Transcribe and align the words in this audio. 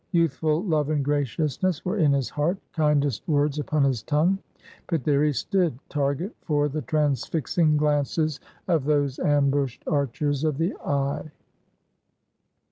Youthful 0.13 0.63
love 0.63 0.89
and 0.89 1.05
graciousness 1.05 1.85
were 1.85 1.99
in 1.99 2.11
his 2.11 2.27
heart; 2.31 2.57
kindest 2.73 3.21
words 3.27 3.59
upon 3.59 3.83
his 3.83 4.01
tongue; 4.01 4.39
but 4.87 5.03
there 5.03 5.23
he 5.23 5.31
stood, 5.31 5.77
target 5.89 6.35
for 6.41 6.67
the 6.67 6.81
transfixing 6.81 7.77
glances 7.77 8.39
of 8.67 8.85
those 8.85 9.19
ambushed 9.19 9.83
archers 9.85 10.43
of 10.43 10.57
the 10.57 10.73
eye. 10.77 11.29